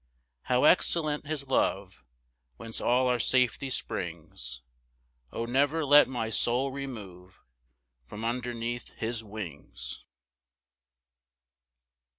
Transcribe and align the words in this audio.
7 0.45 0.45
How 0.45 0.63
excellent 0.63 1.27
his 1.27 1.47
love, 1.47 2.03
Whence 2.57 2.81
all 2.81 3.07
our 3.07 3.19
safety 3.19 3.69
springs! 3.69 4.63
O 5.31 5.45
never 5.45 5.85
let 5.85 6.07
my 6.09 6.31
soul 6.31 6.71
remove 6.71 7.39
From 8.03 8.25
underneath 8.25 8.93
his 8.97 9.23
wings. 9.23 10.03